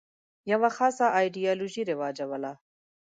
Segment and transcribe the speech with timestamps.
[0.51, 2.53] یوه خاصه ایدیالوژي رواجوله.